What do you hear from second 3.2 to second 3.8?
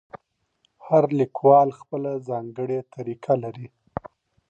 لري.